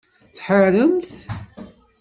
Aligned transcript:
Tḥaremt? 0.35 1.13